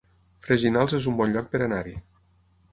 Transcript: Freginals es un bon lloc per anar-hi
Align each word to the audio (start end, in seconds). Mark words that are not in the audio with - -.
Freginals 0.47 0.95
es 1.01 1.07
un 1.13 1.19
bon 1.21 1.37
lloc 1.37 1.53
per 1.53 1.63
anar-hi 1.69 1.97